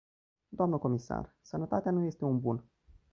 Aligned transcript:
Dnă 0.49 0.77
comisar, 0.77 1.35
sănătatea 1.41 1.91
nu 1.91 2.05
este 2.05 2.25
un 2.25 2.39
bun. 2.39 2.63